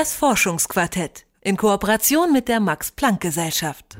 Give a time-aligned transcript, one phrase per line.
[0.00, 3.98] Das Forschungsquartett in Kooperation mit der Max Planck Gesellschaft.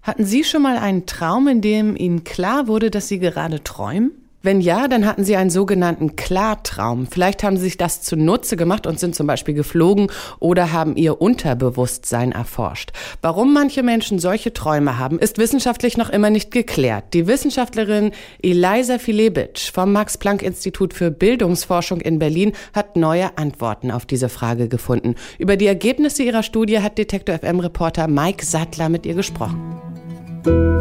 [0.00, 4.27] Hatten Sie schon mal einen Traum, in dem Ihnen klar wurde, dass Sie gerade träumen?
[4.40, 7.08] Wenn ja, dann hatten Sie einen sogenannten Klartraum.
[7.08, 11.20] Vielleicht haben Sie sich das zunutze gemacht und sind zum Beispiel geflogen oder haben Ihr
[11.20, 12.92] Unterbewusstsein erforscht.
[13.20, 17.14] Warum manche Menschen solche Träume haben, ist wissenschaftlich noch immer nicht geklärt.
[17.14, 24.28] Die Wissenschaftlerin Eliza Filebitsch vom Max-Planck-Institut für Bildungsforschung in Berlin hat neue Antworten auf diese
[24.28, 25.16] Frage gefunden.
[25.38, 30.77] Über die Ergebnisse ihrer Studie hat Detektor FM-Reporter Mike Sattler mit ihr gesprochen.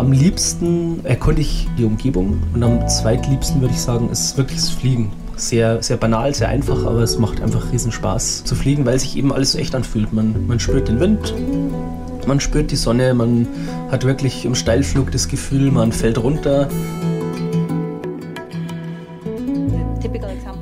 [0.00, 4.70] Am liebsten erkunde ich die Umgebung und am zweitliebsten würde ich sagen, ist wirklich das
[4.70, 5.12] Fliegen.
[5.36, 9.18] Sehr, sehr banal, sehr einfach, aber es macht einfach riesen Spaß zu fliegen, weil sich
[9.18, 10.10] eben alles so echt anfühlt.
[10.14, 11.34] Man, man spürt den Wind,
[12.26, 13.46] man spürt die Sonne, man
[13.90, 16.68] hat wirklich im Steilflug das Gefühl, man fällt runter.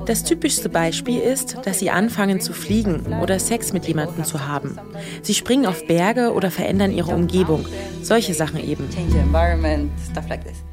[0.08, 4.78] Das typischste Beispiel ist, dass sie anfangen zu fliegen oder Sex mit jemandem zu haben.
[5.20, 7.66] Sie springen auf Berge oder verändern ihre Umgebung.
[8.00, 8.88] Solche Sachen eben.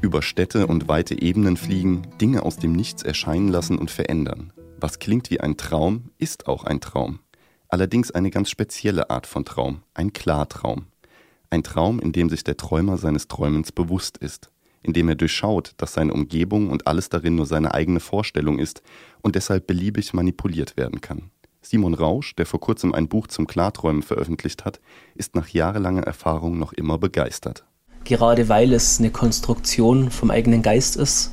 [0.00, 4.54] Über Städte und weite Ebenen fliegen, Dinge aus dem Nichts erscheinen lassen und verändern.
[4.80, 7.18] Was klingt wie ein Traum, ist auch ein Traum.
[7.68, 10.86] Allerdings eine ganz spezielle Art von Traum, ein Klartraum.
[11.50, 14.50] Ein Traum, in dem sich der Träumer seines Träumens bewusst ist
[14.86, 18.82] indem er durchschaut, dass seine Umgebung und alles darin nur seine eigene Vorstellung ist
[19.22, 21.30] und deshalb beliebig manipuliert werden kann.
[21.60, 24.80] Simon Rausch, der vor kurzem ein Buch zum Klarträumen veröffentlicht hat,
[25.16, 27.64] ist nach jahrelanger Erfahrung noch immer begeistert.
[28.04, 31.32] Gerade weil es eine Konstruktion vom eigenen Geist ist,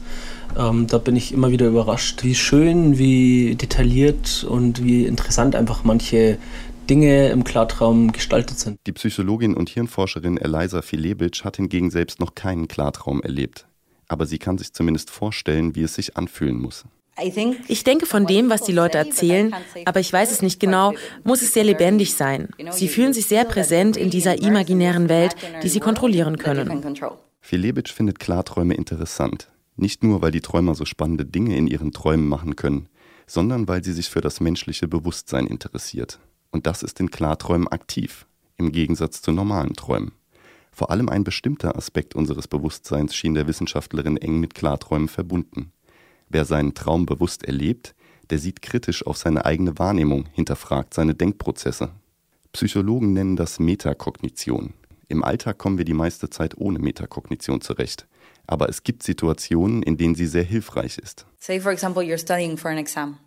[0.58, 5.84] ähm, da bin ich immer wieder überrascht, wie schön, wie detailliert und wie interessant einfach
[5.84, 6.40] manche
[6.90, 8.80] Dinge im Klartraum gestaltet sind.
[8.86, 13.66] Die Psychologin und Hirnforscherin Eliza Filebitsch hat hingegen selbst noch keinen Klartraum erlebt.
[14.10, 16.84] Aber sie kann sich zumindest vorstellen, wie es sich anfühlen muss.
[17.68, 21.42] Ich denke von dem, was die Leute erzählen, aber ich weiß es nicht genau, muss
[21.42, 22.50] es sehr lebendig sein.
[22.72, 26.84] Sie fühlen sich sehr präsent in dieser imaginären Welt, die sie kontrollieren können.
[27.40, 29.50] Filebitsch findet Klarträume interessant.
[29.76, 32.90] Nicht nur, weil die Träumer so spannende Dinge in ihren Träumen machen können,
[33.28, 36.20] sondern weil sie sich für das menschliche Bewusstsein interessiert.
[36.54, 38.28] Und das ist in Klarträumen aktiv,
[38.58, 40.12] im Gegensatz zu normalen Träumen.
[40.72, 45.72] Vor allem ein bestimmter Aspekt unseres Bewusstseins schien der Wissenschaftlerin eng mit Klarträumen verbunden.
[46.30, 47.96] Wer seinen Traum bewusst erlebt,
[48.30, 51.90] der sieht kritisch auf seine eigene Wahrnehmung, hinterfragt seine Denkprozesse.
[52.52, 54.74] Psychologen nennen das Metakognition.
[55.08, 58.08] Im Alltag kommen wir die meiste Zeit ohne Metakognition zurecht.
[58.46, 61.26] Aber es gibt Situationen, in denen sie sehr hilfreich ist.
[61.40, 63.18] Say for example you're studying for an exam.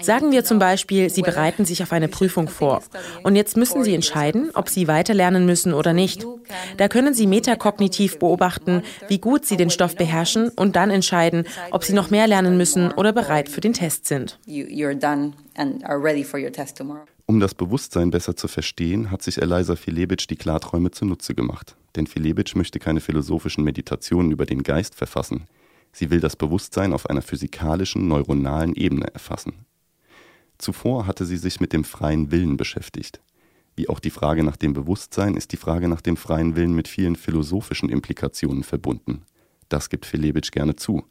[0.00, 2.82] Sagen wir zum Beispiel, Sie bereiten sich auf eine Prüfung vor
[3.22, 6.26] und jetzt müssen Sie entscheiden, ob Sie weiterlernen müssen oder nicht.
[6.76, 11.84] Da können Sie metakognitiv beobachten, wie gut Sie den Stoff beherrschen und dann entscheiden, ob
[11.84, 14.38] Sie noch mehr lernen müssen oder bereit für den Test sind.
[17.26, 21.74] Um das Bewusstsein besser zu verstehen, hat sich Eliza Filebitsch die Klarträume zunutze gemacht.
[21.96, 25.46] Denn Filebitsch möchte keine philosophischen Meditationen über den Geist verfassen.
[25.92, 29.64] Sie will das Bewusstsein auf einer physikalischen, neuronalen Ebene erfassen.
[30.64, 33.20] Zuvor hatte sie sich mit dem freien Willen beschäftigt.
[33.76, 36.88] Wie auch die Frage nach dem Bewusstsein ist die Frage nach dem freien Willen mit
[36.88, 39.26] vielen philosophischen Implikationen verbunden.
[39.68, 41.04] Das gibt Filebitsch gerne zu.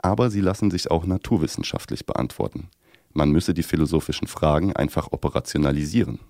[0.00, 2.68] Aber sie lassen sich auch naturwissenschaftlich beantworten.
[3.14, 6.20] Man müsse die philosophischen Fragen einfach operationalisieren.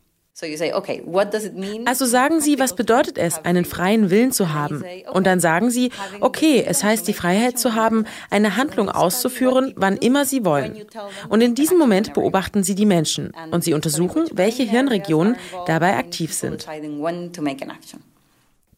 [1.86, 4.84] Also sagen Sie, was bedeutet es, einen freien Willen zu haben?
[5.12, 5.90] Und dann sagen Sie,
[6.20, 10.76] okay, es heißt die Freiheit zu haben, eine Handlung auszuführen, wann immer Sie wollen.
[11.28, 15.36] Und in diesem Moment beobachten Sie die Menschen und Sie untersuchen, welche Hirnregionen
[15.66, 16.66] dabei aktiv sind.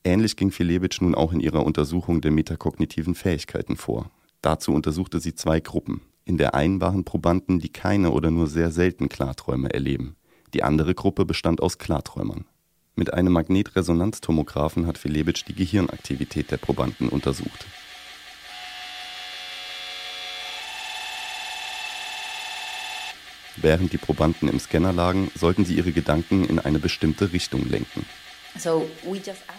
[0.04, 4.10] Ähnlich ging Filewitsch nun auch in ihrer Untersuchung der metakognitiven Fähigkeiten vor.
[4.40, 6.02] Dazu untersuchte sie zwei Gruppen.
[6.24, 10.16] In der einen waren Probanden, die keine oder nur sehr selten Klarträume erleben.
[10.54, 12.44] Die andere Gruppe bestand aus Klarträumern.
[12.94, 17.66] Mit einem Magnetresonanztomographen hat Filebitsch die Gehirnaktivität der Probanden untersucht.
[23.56, 28.04] Während die Probanden im Scanner lagen, sollten sie ihre Gedanken in eine bestimmte Richtung lenken.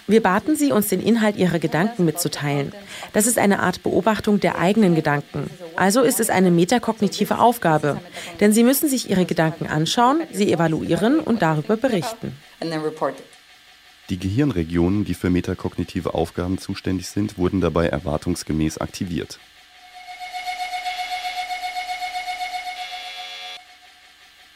[0.08, 2.72] Wir baten sie, uns den Inhalt ihrer Gedanken mitzuteilen.
[3.12, 5.50] Das ist eine Art Beobachtung der eigenen Gedanken.
[5.76, 8.00] Also ist es eine metakognitive Aufgabe.
[8.40, 12.38] Denn sie müssen sich ihre Gedanken anschauen, sie evaluieren und darüber berichten.
[14.10, 19.40] Die Gehirnregionen, die für metakognitive Aufgaben zuständig sind, wurden dabei erwartungsgemäß aktiviert.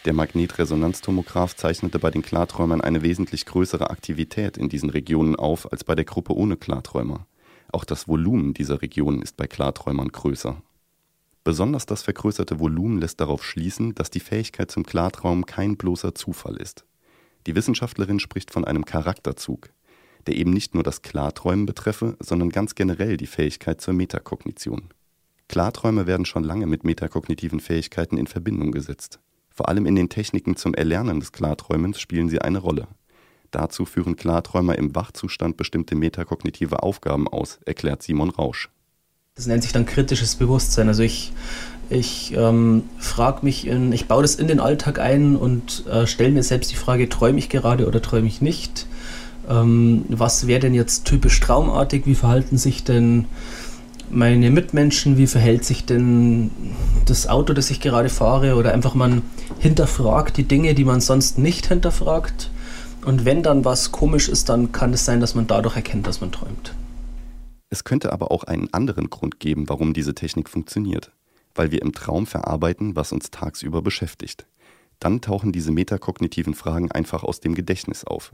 [0.08, 5.84] Der Magnetresonanztomograph zeichnete bei den Klarträumern eine wesentlich größere Aktivität in diesen Regionen auf als
[5.84, 7.28] bei der Gruppe ohne Klarträumer.
[7.74, 10.62] Auch das Volumen dieser Regionen ist bei Klarträumern größer.
[11.44, 16.56] Besonders das vergrößerte Volumen lässt darauf schließen, dass die Fähigkeit zum Klartraum kein bloßer Zufall
[16.56, 16.86] ist.
[17.46, 19.72] Die Wissenschaftlerin spricht von einem Charakterzug,
[20.26, 24.88] der eben nicht nur das Klarträumen betreffe, sondern ganz generell die Fähigkeit zur Metakognition.
[25.50, 29.20] Klarträume werden schon lange mit metakognitiven Fähigkeiten in Verbindung gesetzt.
[29.58, 32.88] Vor allem in den Techniken zum Erlernen des Klarträumens spielen sie eine Rolle.
[33.50, 38.70] Dazu führen Klarträumer im Wachzustand bestimmte metakognitive Aufgaben aus, erklärt Simon Rausch.
[39.34, 40.88] Das nennt sich dann kritisches Bewusstsein.
[40.88, 41.34] Also ich,
[41.90, 46.32] ich ähm, frage mich, in, ich baue das in den Alltag ein und äh, stelle
[46.32, 48.86] mir selbst die Frage, träume ich gerade oder träume ich nicht?
[49.50, 52.06] Ähm, was wäre denn jetzt typisch traumartig?
[52.06, 53.26] Wie verhalten sich denn
[54.10, 55.18] meine Mitmenschen?
[55.18, 56.52] Wie verhält sich denn
[57.06, 58.56] das Auto, das ich gerade fahre?
[58.56, 59.22] Oder einfach man
[59.60, 62.50] hinterfragt die Dinge, die man sonst nicht hinterfragt.
[63.06, 66.22] Und wenn dann was komisch ist, dann kann es sein, dass man dadurch erkennt, dass
[66.22, 66.74] man träumt.
[67.70, 71.12] Es könnte aber auch einen anderen Grund geben, warum diese Technik funktioniert.
[71.56, 74.46] Weil wir im Traum verarbeiten, was uns tagsüber beschäftigt.
[75.00, 78.34] Dann tauchen diese metakognitiven Fragen einfach aus dem Gedächtnis auf.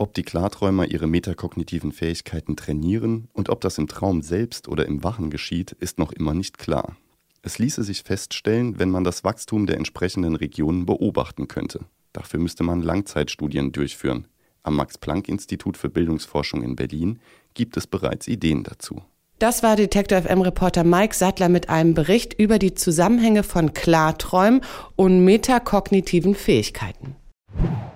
[0.00, 5.02] Ob die Klarträumer ihre metakognitiven Fähigkeiten trainieren und ob das im Traum selbst oder im
[5.02, 6.96] Wachen geschieht, ist noch immer nicht klar.
[7.42, 11.80] Es ließe sich feststellen, wenn man das Wachstum der entsprechenden Regionen beobachten könnte.
[12.12, 14.28] Dafür müsste man Langzeitstudien durchführen.
[14.62, 17.18] Am Max-Planck-Institut für Bildungsforschung in Berlin
[17.54, 19.02] gibt es bereits Ideen dazu.
[19.40, 24.60] Das war Detektor FM-Reporter Mike Sattler mit einem Bericht über die Zusammenhänge von Klarträumen
[24.94, 27.16] und metakognitiven Fähigkeiten.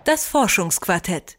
[0.05, 1.39] Das Forschungsquartett